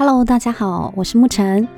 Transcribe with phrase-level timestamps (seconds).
[0.00, 1.68] Hello，大家好，我是沐晨。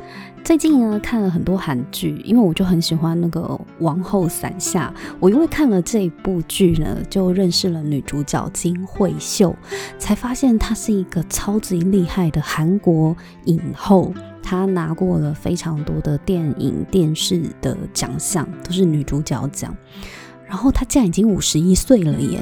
[0.45, 3.41] 最近呢看了很多韩剧，因为我就很喜欢那个
[3.81, 4.95] 《王后伞下》。
[5.19, 9.53] 我因为看了这部剧呢，就认识了女主角金惠秀，
[9.99, 13.17] 才发现她是一个超级厉害的韩国
[13.47, 14.15] 影后。
[14.41, 19.77] 她拿过了非常多的电影、电视的奖项，都是女主角奖。
[20.53, 22.39] 然后她竟然已经五十一岁了耶！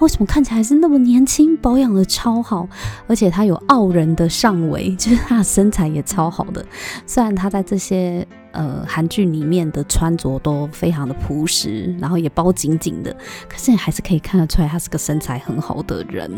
[0.00, 1.56] 为什么看起来还是那么年轻？
[1.56, 2.68] 保养的超好，
[3.06, 6.62] 而且她有傲人的上围，就是她的身材也超好的。
[7.06, 8.28] 虽然她在这些。
[8.54, 13.14] 呃，韩剧里面的穿着都非常的朴实，然后也包紧紧的，
[13.48, 16.30] 可是你还是可以看得出来，他是个身材很好的人。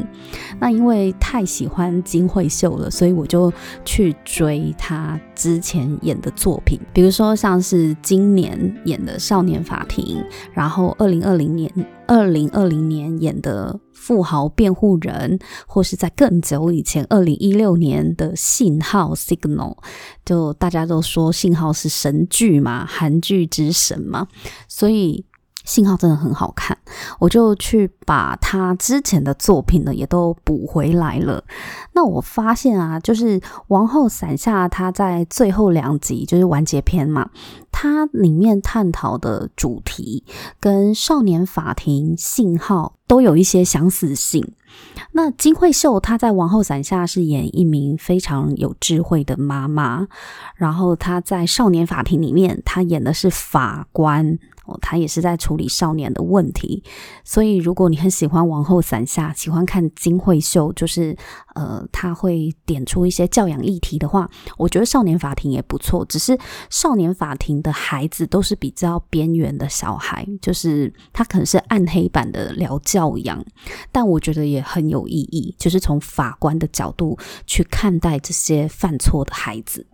[0.58, 3.52] 那因为太喜欢金惠秀了，所以我就
[3.84, 10.04] 去追她之前演的作品，比如说像是今年演的《少年法庭》，
[10.52, 11.70] 然后二零二零年。
[12.06, 19.76] 二零二零年演的《富豪辩护人》，或是在更久以前，二零一六年的《信号》（Signal），
[20.24, 24.28] 就大家都说《信号》是神剧嘛，韩剧之神嘛，
[24.68, 25.24] 所以。
[25.66, 26.78] 信号真的很好看，
[27.18, 31.44] 我就去把他之前的作品呢也都补回来了。
[31.92, 37.30] 那我发现啊，就是《王后伞下》，他在最后两集就是完结篇嘛，
[37.70, 40.24] 它里面探讨的主题
[40.60, 44.52] 跟《少年法庭》《信号》都有一些相似性。
[45.12, 50.06] 那金惠秀她在《王后伞下》是演一名非常有智慧的妈妈，
[50.54, 54.38] 然后她在《少年法庭》里面，她演的是法官。
[54.66, 56.82] 哦，他也是在处理少年的问题，
[57.24, 61.16] 所以如果你很喜欢《王后伞下》，喜欢看金惠秀，就是
[61.54, 64.28] 呃，他会点出一些教养议题的话，
[64.58, 66.04] 我觉得《少年法庭》也不错。
[66.04, 66.32] 只是
[66.68, 73.44] 《少年法庭》的孩子都是比较边缘的小孩，就是他可能是暗黑版的聊教养，
[73.92, 79.86] 但我觉得也很有意义，就是从法官的角度去看待这些犯错的孩子。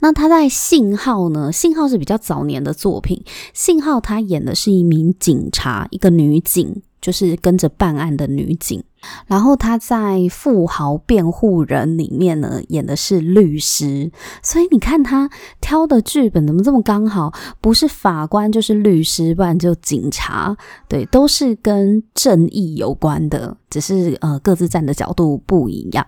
[0.00, 1.48] 那他在《信号》呢？
[1.52, 3.22] 《信号》是比较早年的作品，
[3.52, 8.82] 《信号》他演的是一名警察，一个女警，就是跟着办案的女警。
[9.26, 14.12] 然后他在《富豪辩护人》里面呢，演的是律师。
[14.42, 17.32] 所以你看他挑的剧本怎么这么刚好？
[17.62, 20.54] 不是法官就是律师，不然就警察。
[20.86, 26.06] 对，都是跟正义有关的，只是呃各自站的角度不一样。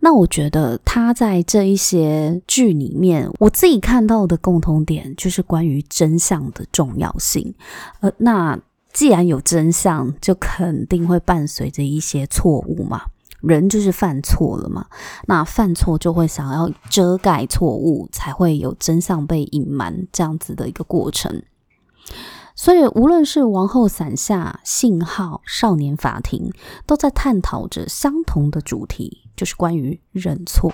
[0.00, 7.54] 那我觉得他在这一些剧里面，我自己看到的共同点就是关于真相的重要性。
[8.00, 8.58] 呃，那
[8.92, 13.02] 既然有真相，就肯定会伴随着一些错误嘛。
[13.40, 14.86] 人就是犯错了嘛，
[15.26, 21.42] 那犯错就会想要遮盖错误，才会有真相被隐瞒这样子的一个过程。
[22.54, 26.50] 所以，无论是《王后伞下》、《信号》、《少年法庭》，
[26.84, 30.70] 都在探讨着相同的主题，就是关于认错。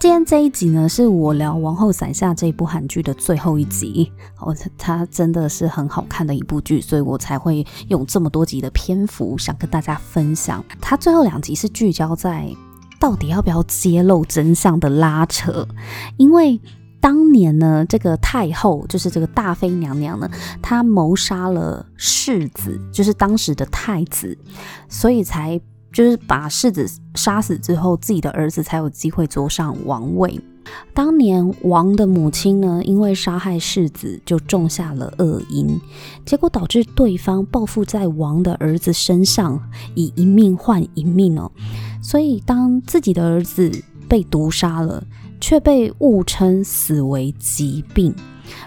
[0.00, 4.10] 今天这一集呢，是我聊《王后伞下》这部韩剧的最后一集。
[4.38, 10.64] 哦，它真的是很好看的一部剧，所以我才会用这么多集的篇幅想跟大家分享。
[10.80, 12.48] 它最后两集是聚焦在
[12.98, 15.68] 到底要不要揭露真相的拉扯，
[16.16, 16.58] 因为
[16.98, 20.26] 当年呢，这个太后就是这个大妃娘娘呢，
[20.62, 24.38] 她谋杀了世子，就是当时的太子，
[24.88, 25.60] 所以才。
[25.92, 30.40] 就是把世子杀死之后，自己的儿子才有机会坐上王位。
[30.94, 35.80] 当年王的母亲呢，因为杀害世子，就种下了恶因，
[36.24, 39.60] 结果导致对方报复在王的儿子身上，
[39.96, 41.50] 以一命换一命哦。
[42.00, 43.70] 所以当自己的儿子
[44.08, 45.02] 被毒杀了，
[45.40, 48.14] 却被误称死为疾病。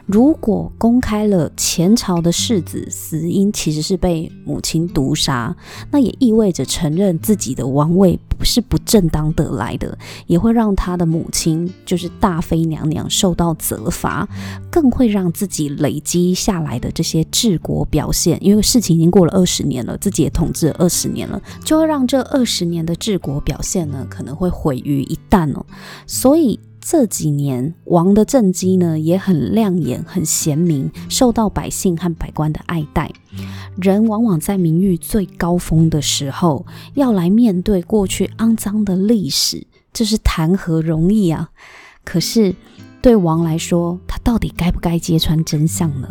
[0.05, 5.55] 如果公开了前朝的世子死因其实是被母亲毒杀，
[5.91, 9.97] 那也意味着承认自己的王位不是不正当得来的，
[10.27, 14.27] 也会让他的母亲就是大妃娘娘受到责罚，
[14.69, 25.65] 更会让自己累积下来的这些治国表现，因为事情已经过了二十年了，自己也统治了二十年了，就会让这二十年的治国表现呢可能会毁于一旦哦，
[26.05, 26.59] 所以。
[26.85, 33.09] 这几年，王的政绩呢也很亮眼、很贤明，受到百姓和百官的爱戴。
[33.77, 41.49] 人往往在名誉最高峰的时候，要来面对过去肮脏的历史，这是谈何容易啊！
[42.03, 42.53] 可是
[43.01, 46.09] 对王来说，他到底该不该揭穿真相呢？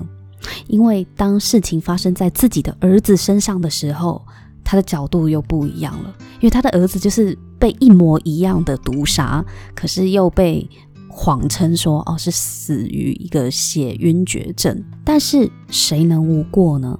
[0.69, 4.25] 因为当事情发生在自己的儿子身上的时候，
[4.65, 6.13] 他的角度又不一样了。
[6.41, 10.69] 因为他的儿子就是被一模一样的毒杀，可是又被
[11.09, 14.83] 谎称说哦是死于一个血晕厥症。
[15.05, 16.99] 但是谁能无过呢？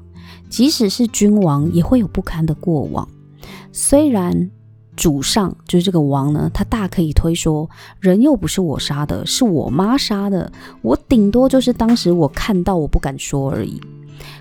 [0.49, 3.09] 即使是君王，也会有不堪的过往。
[3.73, 4.53] 虽然
[4.95, 7.69] 主上就是这个王呢，他大可以推说
[7.99, 13.81] 人又不是我杀的，是我妈杀的，我顶多就是当时我看到我不敢说而已。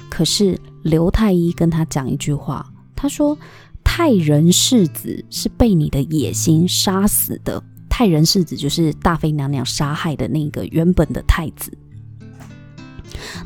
[0.08, 2.64] 可是刘太医跟他讲一句话，
[2.96, 3.36] 他说
[3.84, 7.64] ：“泰仁世子是被你的野心杀死的。
[7.90, 11.72] 泰仁世子就是大妃娘娘杀害的那个原本的太子。”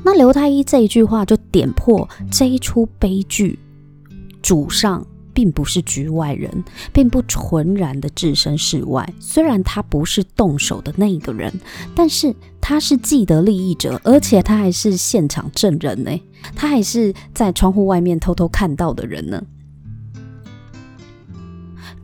[0.04, 3.58] 那刘太医这一句话就点破这一出悲剧，
[4.42, 9.12] 主上并不是局外人，并不纯然的置身事外。
[9.20, 11.52] 虽然他不是动手的那个人，
[11.96, 16.12] 但是他是既得利益者，而且他还是现场证人呢，
[16.56, 19.42] 他还是在窗户外面偷偷看到的人呢。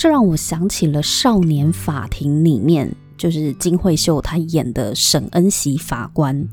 [0.01, 6.43] 这让我想起了《少年法庭》里面，就是金惠秀她演的沈恩锡法官。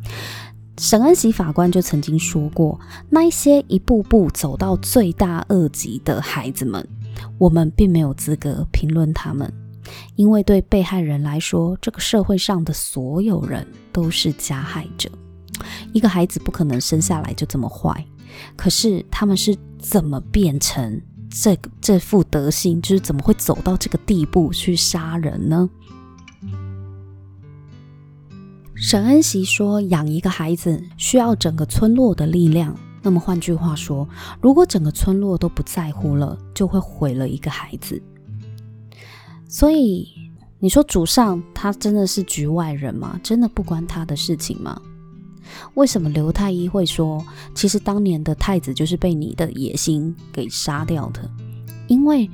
[0.77, 2.79] 沈恩锡法官就曾经说过，
[3.09, 6.87] 那一些一步步走到罪大恶极的孩子们，
[7.39, 9.51] 我们并没有资格评论他们，
[10.15, 15.09] 因为对被害人来说，这个社会上的所有人都是加害者。
[15.95, 18.05] 一个孩子不可能生下来就这么坏，
[18.57, 21.01] 可是他们是怎么变成
[21.31, 25.69] 这这副德行，就是怎么会走到这个地步去杀人呢？
[28.75, 32.77] 沈恩熙说：“养一个孩子需要整个村落的力量。
[33.03, 34.09] 那么换句话说，
[34.41, 38.01] 如果整个村落都不在乎了，就会毁了一个孩子。
[39.49, 40.09] 所以
[40.59, 43.19] 你说主上他真的是局外人吗？
[43.23, 44.81] 真的不关他的事情吗？
[45.75, 47.25] 为什么刘太医会说，
[47.55, 51.31] 其实当年的太子就是被你的野心给杀掉的？
[51.87, 52.31] 因为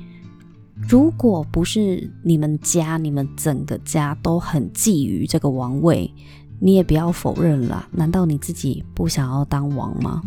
[0.89, 6.11] 如果不是你们家，你们整个家都很觊觎这个王位。”
[6.57, 10.21] 你也不要否认了，难道你自己不想要当王吗？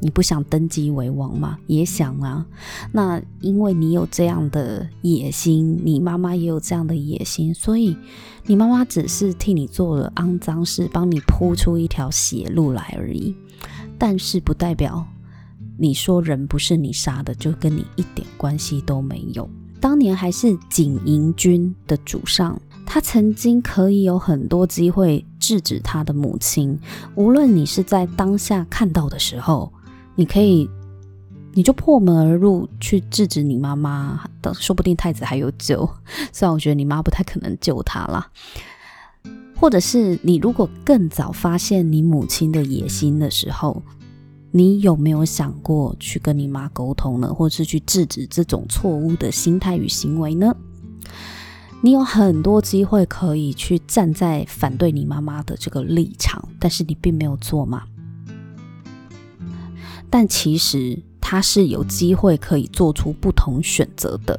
[0.00, 1.58] 你不想登基为王吗？
[1.66, 2.46] 也想啊。
[2.92, 7.96] 那因为你有这样的野心，你妈妈也有这样的野心，所以
[8.44, 13.34] 你妈妈只是替你做了肮脏事，帮你铺出一条血路来而已。
[13.98, 15.06] 但是不代表
[15.78, 19.48] 你说人不是你杀的，就跟你一点关系都没有。
[19.80, 22.60] 当年还是锦衣军的主上。
[22.88, 26.78] 他曾经可以有很多机会制止他的母亲，
[27.16, 29.72] 无论你是在当下看到的时候，
[30.16, 30.68] 你可以，
[31.52, 34.24] 你就破门而入去制止你妈妈，
[34.54, 35.88] 说不定太子还有救。
[36.32, 38.30] 虽然我觉得你妈不太可能救他啦，
[39.58, 43.82] 或者是你如果更早发现你母亲的野心的时候，
[44.52, 47.32] 你有没有想过去跟你妈沟通呢？
[47.32, 50.56] 或者是去制止这种错误的心态与行为呢？
[51.82, 57.82] 你有很多机会可以去站在反对你妈妈的这个立场，但是你并没有做吗？
[60.10, 64.38] 但其实他是有机会可以做出不同选择的。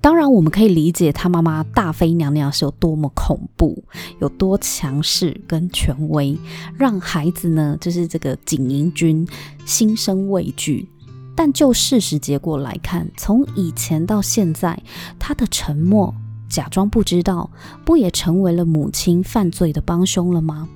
[0.00, 3.84] 当然，我们可以理解他妈妈大妃娘娘是有多么恐怖，
[4.20, 6.36] 有多强势跟权威，
[6.76, 9.26] 让孩子呢，就是这个锦衣军
[9.64, 10.88] 心生畏惧。
[11.36, 14.82] 但就事实结果来看，从以前到现在，
[15.18, 16.14] 他的沉默。
[16.48, 17.50] 假装不知道，
[17.84, 20.66] 不也成为了母亲犯罪的帮凶了吗？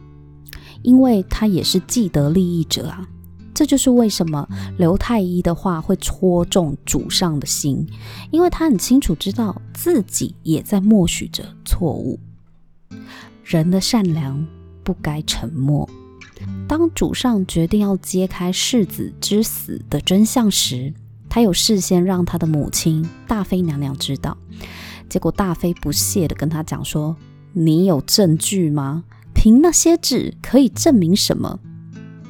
[0.82, 3.08] 因为他也是既得利益者啊。
[3.62, 7.86] 这就是为什么刘太医的话会戳中主上的心，
[8.32, 12.18] 因为他很清楚知道自己也在默许着错误。
[13.44, 14.44] 人的善良
[14.82, 15.88] 不该沉默。
[16.66, 20.92] 当主上决定要揭开世子之死的真相时，
[21.28, 24.36] 他有事先让他的母亲大妃娘娘知道。
[25.08, 27.16] 结果大妃不屑地跟他讲说
[27.54, 29.04] ：“你有证据吗？
[29.32, 31.60] 凭那些纸可以证明什么？”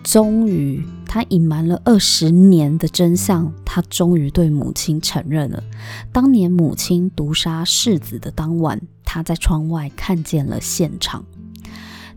[0.05, 0.85] 终于，
[1.15, 5.63] 他隐瞒了二十年的真相，他终于对母亲承认了。
[6.11, 11.23] 当年母亲毒杀世子的当晚，他在窗外看见了现场。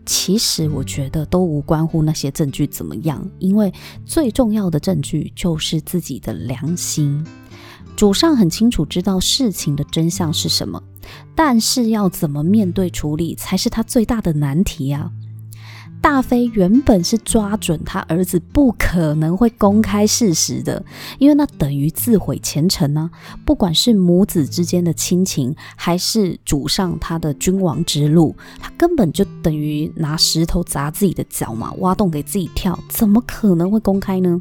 [0.06, 3.70] 其实，我觉得都无关乎那些证据怎么样，因为
[4.06, 7.22] 最重要的证据就是自己的良心。
[7.96, 10.82] 主上很清楚知道事情的真相是什么，
[11.34, 15.12] 但是要怎么面对处理才是他最大的难题啊！
[16.06, 20.84] 大妃原本是抓准他儿子不可能会公开事实的，
[21.18, 23.10] 因为那等于自毁前程呢、
[23.44, 34.40] 不管是母子之间的亲情，还是主上他的君王之路，他根本就等于拿石头砸自己的脚嘛，挖洞给自己跳，怎么可能会公开呢？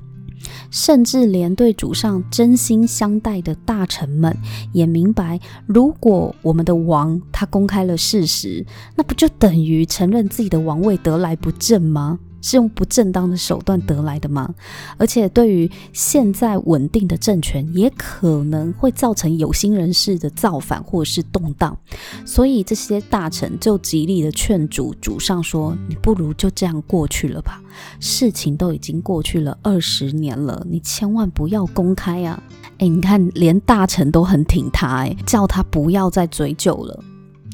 [0.71, 4.35] 甚至连对主上真心相待的大臣们
[4.73, 8.65] 也明白，如果我们的王他公开了事实，
[8.95, 12.19] 那不就等于承认自己的王位得来不正吗？
[12.41, 14.53] 是用不正当的手段得来的吗？
[14.97, 21.75] 而且对于现在稳定的政权，也可能会造成有心人士的造反或是动荡。
[22.23, 27.59] 所以这些大臣就极力的劝阻主上说：“你不如就这样过去了吧，
[27.99, 32.41] 事情都已经过去了二十年了，你千万不要公开啊！”
[32.79, 37.03] 诶，你看，连大臣都很挺他，诶，叫他不要再追究了。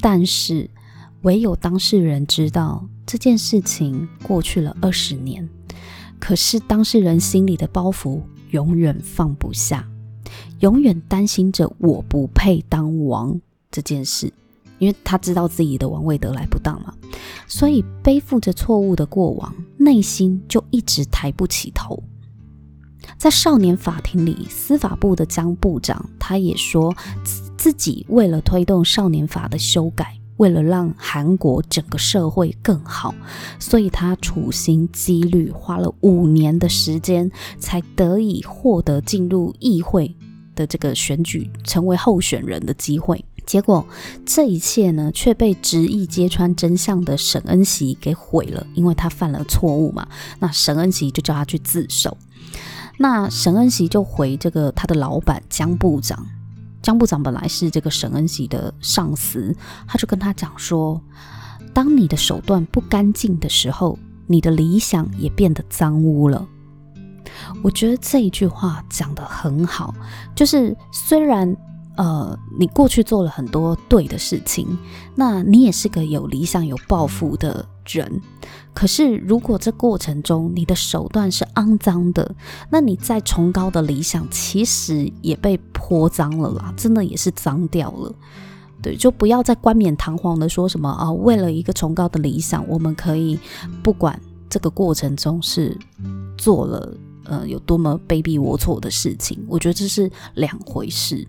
[0.00, 0.68] 但是
[1.22, 2.86] 唯有当事人知道。
[3.04, 5.46] 这件事情过去了二十年，
[6.18, 9.86] 可是当事人心里的包袱永远放不下，
[10.60, 13.38] 永远担心着我不配当王
[13.72, 14.32] 这件事，
[14.82, 16.92] 因为他知道自己的王位得来不当嘛，
[17.46, 22.02] 所以背负着错误的过往，内心就一直抬不起头。
[23.16, 26.92] 在少年法庭里，司法部的张部长他也说，
[27.56, 30.18] 自己为了推动少年法的修改。
[30.38, 33.14] 为了让韩国整个社会更好，
[33.60, 40.16] 所以他处心积虑，花了五年的时间，才得以获得进入议会
[40.56, 43.24] 的这个选举，成为候选人的机会。
[43.44, 43.86] 结果
[44.24, 50.06] 这一切呢，却被执意揭穿真相的沈恩锡给毁了，因为他犯了错误嘛。
[50.38, 52.16] 那沈恩锡就叫他去自首，
[52.98, 56.26] 那沈恩锡就回这个他的老板江部长。
[56.80, 59.54] 江部长本来是这个沈恩锡的上司，
[59.86, 61.00] 他就跟他讲说
[61.72, 66.46] ：“当你的手段不干净的时候，你的理想也变得脏污了。”
[67.62, 69.94] 我觉得这一句话讲得很好，
[70.34, 71.56] 就是虽然
[71.96, 74.66] 呃你过去做了很多对的事情，
[75.14, 78.20] 那你也是个有理想、有抱负的人。
[78.74, 82.34] 可是，如果这过程中你的手段是肮脏的，
[82.70, 88.14] 那你再崇高的理想其实也被泼脏了啦，真的也是脏掉了。
[88.80, 93.38] 对，就不要再冠冕堂皇的说什么啊，为了一个崇高的理想，我们可以
[93.82, 94.18] 不管
[94.48, 95.76] 这个过程中是
[96.36, 101.28] 做了呃有多么卑鄙龌龊的事情，我觉得这是两回事。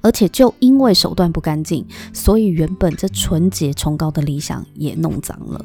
[0.00, 5.64] 而且就因为手段不干净，所以原本这纯洁崇高的理想也弄脏了。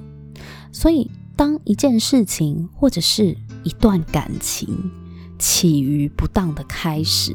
[0.72, 4.92] 所以，当一件事情或者是一段感情
[5.38, 7.34] 起于不当的开始，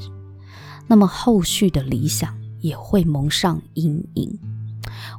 [0.86, 4.38] 那么后续的理想也会蒙上阴影。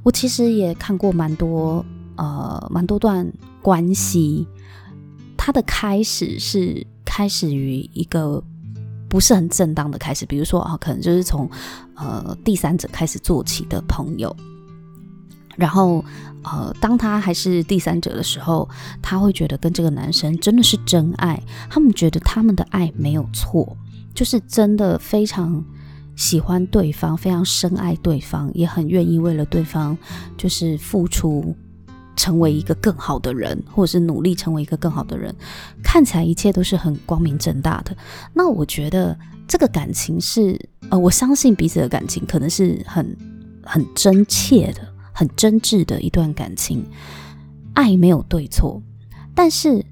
[0.03, 1.85] 我其实也看过蛮多
[2.15, 4.47] 呃蛮多段关系，
[5.35, 8.43] 它的开始是开始于一个
[9.09, 11.49] 不是很正当的开始，比如说啊，可能就是从
[11.95, 14.35] 呃第三者开始做起的朋友。
[15.55, 16.05] 然后，
[16.43, 18.69] 呃，当他还是第三者的时候，
[19.01, 23.75] 他会觉得跟这个男生真的是真爱，他们觉得他们的爱没有错，
[24.13, 25.65] 就是真的非常
[26.15, 29.97] 喜欢对方，非常深爱对方，也很愿意为了对方
[30.37, 31.55] 就是付出，
[32.17, 35.33] 成为一个更好的人，或者是努力成为一个更好的人，
[35.81, 37.95] 看起来一切都是很光明正大的。
[38.33, 40.59] 那我觉得这个感情是，
[40.89, 43.17] 呃，我相信彼此的感情可能是很
[43.63, 44.81] 很真切的。
[45.19, 46.85] 很真挚的一段感情，
[47.73, 48.79] 爱没有对错，
[49.33, 49.83] 但是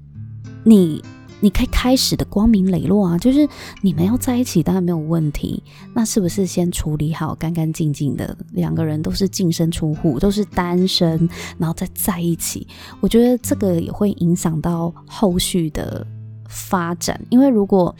[0.62, 1.02] 你
[1.40, 3.48] 你可以开始的光明磊落啊，就是
[3.82, 5.62] 你们要在一起当然没有问题，
[5.94, 11.28] 那是不是先处理好干干净净的，两个人都是净身出户，都是单身，
[11.58, 12.66] 然后再在一起？
[13.00, 16.06] 我觉得这个也会影响到后续的
[16.48, 17.94] 发展，因为如果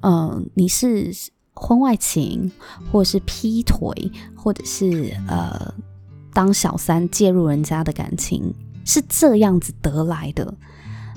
[0.00, 1.10] 嗯、你是
[1.54, 2.50] 婚外情，
[2.90, 5.74] 或者是劈腿，或者是呃。
[6.30, 10.54] 当小三介入人家的感情是这样子得来的，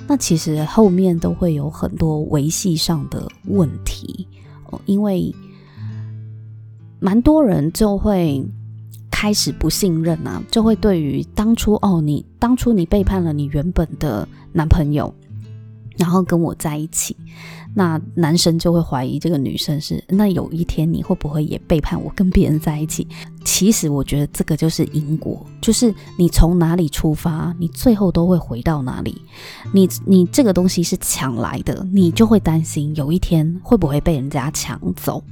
[0.08, 4.27] 那其实后面都会有很多维系上的问题
[4.70, 5.34] 哦，因为
[7.00, 8.43] 蛮多人就会
[9.10, 15.13] 开始不信任啊，就会对于当初哦，你当初你背叛了你原本的男朋友，
[15.98, 17.15] 然后跟我在一起。
[17.73, 23.07] 那男生就会怀疑这个女生是，那有一天你会不会也背叛我，跟别人在一起？
[23.45, 29.21] 其实我觉得这个就是因果，就是你从哪里出发，你最后都会回到哪里。
[29.73, 35.23] 你你这个东西是抢来的，你就会担心有一天会不会被人家抢走。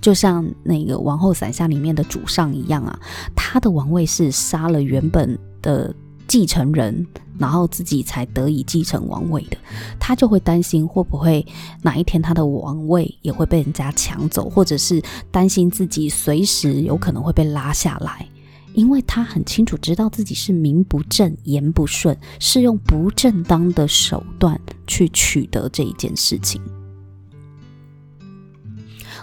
[0.00, 2.98] 就像那个王后伞下里面的主上一样啊，
[3.34, 5.92] 他的王位是杀了原本的
[6.28, 7.06] 继承人，
[7.38, 9.56] 然后自己才得以继承王位的，
[9.98, 11.44] 他就会担心会不会
[11.82, 18.28] 哪一天他的王位也会被人家抢走，或者是担心自己随时有可能会被拉下来，
[18.74, 26.60] 因为他很清楚知道自己是名不正言不顺，是用不正当的手段去取得这一件事情。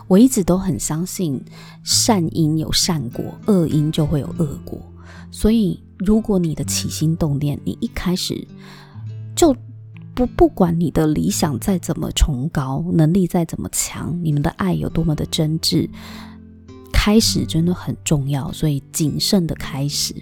[0.07, 1.39] 我一直都很相信
[1.83, 4.81] 善因有善果，恶因就会有恶果，
[5.29, 5.79] 所以。
[5.97, 8.47] 如果你的起心动念，你一开始
[9.35, 9.55] 就
[10.13, 15.89] 不不管你的理想再怎么崇高，能力再怎么强，你们的爱有多么的真挚，
[16.91, 18.51] 开始真的很重要。
[18.51, 20.13] 所以谨慎的开始，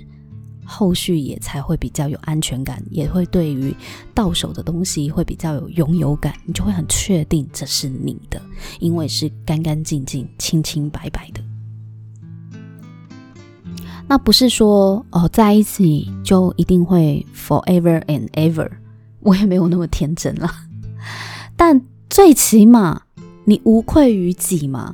[0.63, 3.75] 后续也才会比较有安全感，也会对于
[4.13, 8.41] 到手的东西会比较有拥有感，你就会很确定这是你的，
[8.79, 11.43] 因为是干干净净、清清白白的。
[14.07, 18.69] 那不是说哦，在一起就一定会 forever and ever，
[19.21, 20.53] 我也没有那么天真啦。
[21.55, 23.01] 但最起码
[23.45, 24.93] 你无愧于己嘛，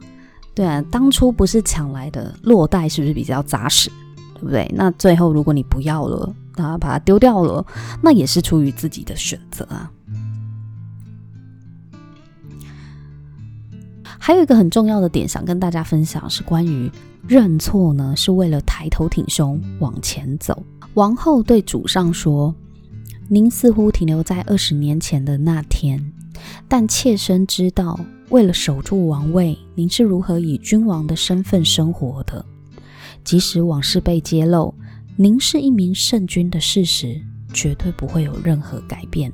[0.54, 3.90] 对啊，当初不是抢来的，落袋是不是比较扎实，
[4.36, 4.72] 对不对？
[4.74, 7.66] 那最后如果你不要了，那把它丢掉了，
[8.02, 9.92] 那也是出于自己的选择啊。
[14.20, 16.92] 还有一个很重要的点，想跟大家分享，是关于
[17.26, 20.62] 认错呢，是为了抬头挺胸往前走。
[20.96, 22.54] 王后对主上说
[23.30, 26.12] ：“您似乎停留在二十年前的那天，
[26.68, 28.00] 但妾身知道，
[28.30, 32.46] 为了守住王位，您是如何以君王的身份生活的。
[33.24, 34.74] 即使往事被揭露，
[35.16, 37.20] 您是一名圣君的事实，
[37.54, 39.32] 绝对不会有任何改变。”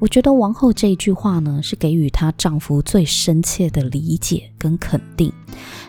[0.00, 5.30] 我觉得王后这一句话呢，是给予她丈夫最深切的理解跟肯定，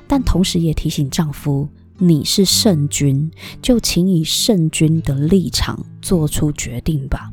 [0.05, 7.31] 但同时也提醒丈夫：你是圣君，就请以圣君的立场做出决定吧。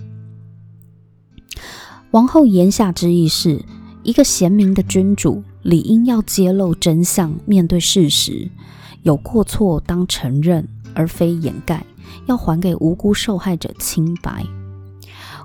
[2.12, 3.64] 王后言下之意是，
[4.04, 8.48] 一个贤明的君主理应要揭露真相，面对事实，
[9.02, 11.84] 有过错当承认，而非掩盖，
[12.26, 14.46] 要还给无辜受害者清白。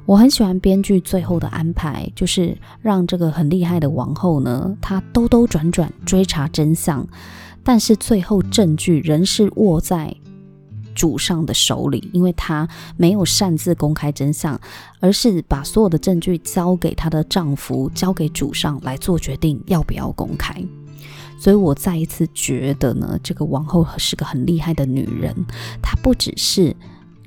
[0.06, 7.08] 我很喜欢编剧最后的安排，就是让这个很厉害的王后呢，她兜兜转转追查真相，
[7.64, 10.14] 但是最后证据仍是握在
[10.94, 14.60] 主上的手里，因为她没有擅自公开真相，
[15.00, 20.54] 而是把所有的证据交给她的丈夫，交给主上来做决定要不要公开。
[21.40, 25.34] 所以我再一次觉得呢，这个王后是个很厉害的女人，
[25.82, 26.76] 她不只是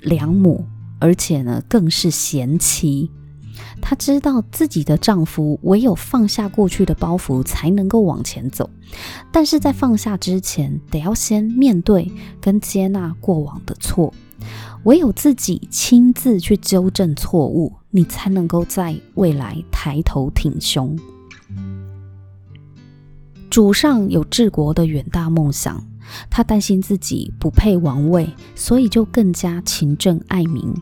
[0.01, 0.63] 良母。
[0.99, 3.09] 而且呢，更是贤妻。
[3.81, 8.69] 她知道自己的丈夫唯有放下过去的包袱，才能够往前走。
[9.31, 14.13] 但是在放下之前，得要先面对跟接纳过往的错。
[14.83, 20.97] 唯有自己亲自去纠正错误，你才能够在未来抬头挺胸。
[23.49, 25.83] 主上有治国的远大梦想。
[26.29, 30.73] 他担心自己不配王位，所以就更加勤政爱民。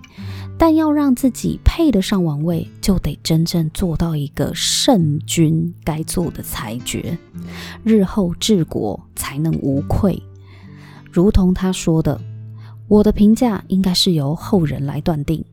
[0.57, 7.17] 但要让自己配得上王位，就得真正做到一个圣君该做的裁决，
[7.83, 10.23] 日后治国才能无愧。
[11.11, 12.21] 如同他说的
[12.88, 15.43] ：“我的评价应该是由后人来断定。”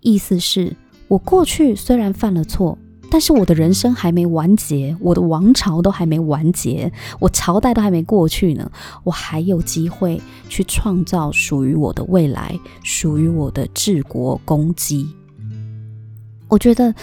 [0.00, 0.74] 意思是，
[1.08, 2.78] 我过去虽然犯了错。
[3.10, 8.70] 但是我的人生还没完结，我的王朝都还没完结，我朝代都还没过去呢，
[9.04, 15.08] 我还有机会去创造属于我的未来，属于我的治国功绩。
[16.48, 16.94] 我觉得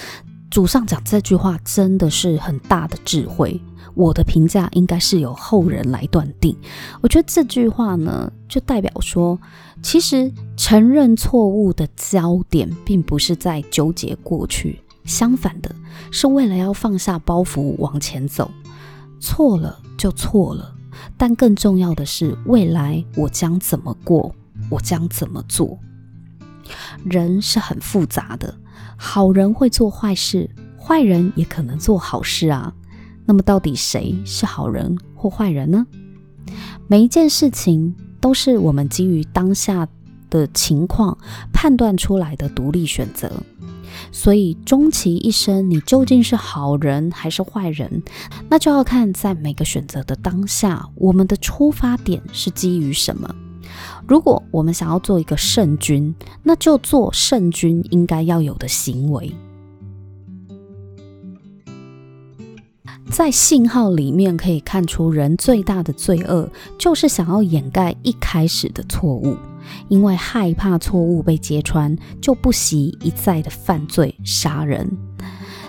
[0.49, 3.59] 主上讲这句话真的是很大的智慧。
[3.95, 6.57] 我的评价应该是由后人来断定。
[7.01, 9.39] 我觉得这句话呢，就代表说，
[9.83, 14.79] 其实承认错误的焦点，并不是在纠结过去。
[15.05, 15.75] 相反的，
[16.11, 18.49] 是为了要放下包袱往前走，
[19.19, 20.75] 错了就错了，
[21.17, 24.33] 但更重要的是，未来我将怎么过，
[24.69, 25.77] 我将怎么做。
[27.03, 28.55] 人是很复杂的，
[28.97, 32.73] 好人会做坏事，坏人也可能做好事啊。
[33.25, 35.85] 那么，到底谁是好人或坏人呢？
[36.87, 39.87] 每一件事情都是我们基于当下
[40.29, 41.17] 的情况
[41.53, 43.31] 判断出来的独立选择。
[44.11, 48.03] 所以，终其一生，你究竟是好人还是坏人，
[48.49, 53.33] 那就要看在每个选择的当下，我们的出发点是基于什么。
[54.07, 59.33] 如果我们想要做一个圣君，那就做圣君应该要有的行为。
[63.09, 69.37] 在信号里面可以看出，人最大的罪恶就是想要掩盖一开始的错误。
[69.87, 74.89] 因为害怕错误被揭穿，就不惜一再的犯罪杀人。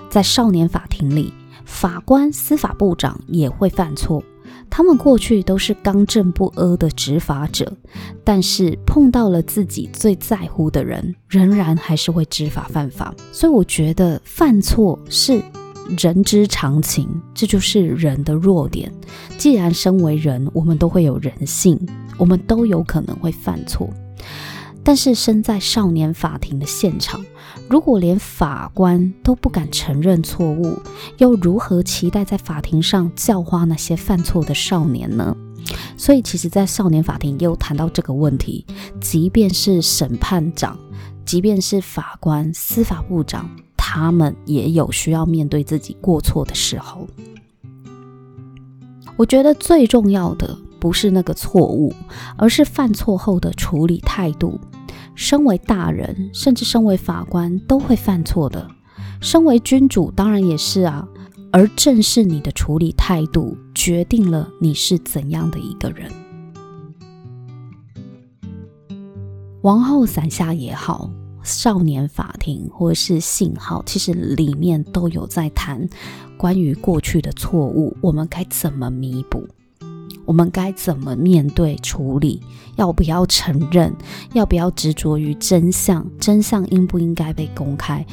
[0.08, 1.32] 在少年法庭里，
[1.64, 4.22] 法官、司法部长也会犯错。
[4.70, 7.76] 他们过去都是刚正不阿的执法者，
[8.24, 13.14] 但是碰到了自己最在乎的人，仍然还是会知法犯法。
[13.30, 15.40] 所以我觉得犯错是
[15.98, 18.92] 人之常情，这就是人的弱点。
[19.36, 21.78] 既然身为人，我们都会有人性，
[22.18, 23.88] 我们都有可能会犯错。
[24.82, 27.24] 但是身在少年法庭的现场，
[27.70, 30.78] 如果连法官都不敢承认错误，
[31.16, 35.34] 又如何期待在法庭上教化那些犯错的少年呢？
[35.96, 38.66] 所以，其实，在少年法庭也有谈到这个问题。
[39.00, 40.78] 即便是审判长，
[41.24, 43.48] 即便是法官、司法部长，
[43.94, 47.06] 他们也有需要面对自己过错的时候。
[49.14, 51.94] 我觉得最重要的不是那个错误，
[52.36, 54.58] 而是犯错后的处理态度。
[55.14, 58.68] 身为大人，甚至身为法官，都会犯错的。
[59.20, 61.06] 身为君主，当然也是啊。
[61.52, 66.10] 而正是你的处理态度，决定了你是怎样的一个人。
[69.62, 71.08] 王后伞下也好，
[71.44, 75.88] 少年法庭或是信号，其实里面都有在谈
[76.36, 79.46] 关于过去的错误，我们该怎么弥补。
[80.24, 82.40] 我们该怎么面对处理？
[82.76, 83.94] 要不要承认？
[84.32, 86.06] 要不要执着于真相？
[86.18, 88.06] 真相应不应该被公开？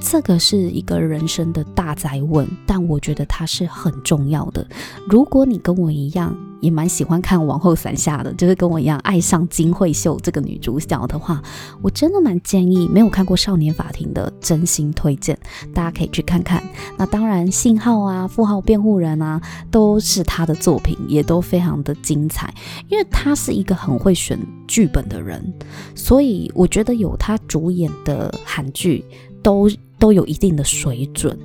[0.00, 4.64] 这个是一个人生的大哉问，但我觉得它是很重要的。
[5.08, 11.42] 如果你跟我一样，也蛮喜欢看《王后伞下》的，就是跟我一样爱上金惠秀这个女主角的话，
[11.82, 15.36] 我真的蛮建议没有看过《少年法庭》的，真心推荐，
[15.74, 16.62] 大家可以去看看。
[16.96, 22.54] 那当然，信号啊、富豪辩护人啊，都是她的作品，也都非常的精彩。
[22.88, 25.52] 因为她是一个很会选剧本的人，
[25.96, 29.04] 所以我觉得有她主演的韩剧
[29.42, 29.68] 都。
[29.98, 31.38] 都有一定的水准，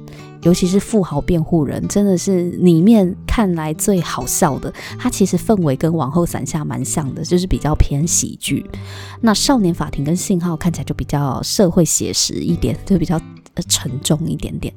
[0.44, 4.74] 尤其是富豪辩护人，真的是里面看来最好笑的。
[4.98, 8.66] 它其实氛围跟王后伞下蛮像的，就是比较偏喜剧。
[9.22, 13.20] 那少年法庭跟信号看起来就比较社会写实一点，就比较
[13.68, 14.74] 沉重一点点。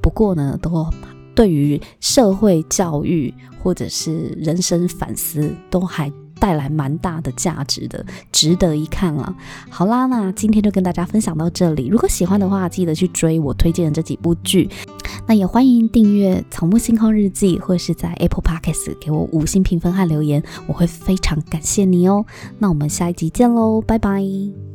[0.00, 0.86] 不过呢，都
[1.34, 6.12] 对于社会教育或者是人生反思都还。
[6.38, 9.34] 带来蛮大的价值的，值得一看了。
[9.68, 11.88] 好啦，那今天就跟大家分享到这里。
[11.88, 14.68] 如果喜欢的话，记得去追我推荐的这几部剧。
[15.26, 22.26] 那也欢迎订阅《草木星空日记》，或是在 Apple Podcast 给我五星评分和留言，我会非常感谢你哦。
[22.58, 24.73] 那我们下一集见喽，拜拜。